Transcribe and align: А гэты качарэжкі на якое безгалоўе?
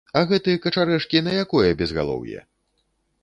А 0.19 0.21
гэты 0.29 0.53
качарэжкі 0.63 1.21
на 1.27 1.35
якое 1.43 1.69
безгалоўе? 1.83 2.39